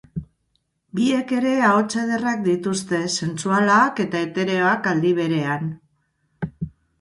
Biek 0.99 1.33
ere 1.39 1.51
ahots 1.67 1.97
ederrak 2.03 2.41
dituzte, 2.47 3.01
sensualak 3.25 4.01
eta 4.05 4.23
etereoak 4.29 4.91
aldi 4.95 5.13
berean. 5.21 5.71